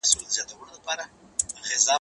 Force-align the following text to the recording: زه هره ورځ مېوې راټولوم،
زه 0.03 0.07
هره 0.07 0.55
ورځ 0.59 0.77
مېوې 0.87 0.93
راټولوم، 0.99 1.89